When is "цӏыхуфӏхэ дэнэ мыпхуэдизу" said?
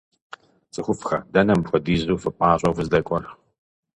0.73-2.21